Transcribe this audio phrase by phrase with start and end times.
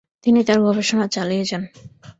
[0.23, 1.63] তিনি তার গবেষণা চালিয়ে যান।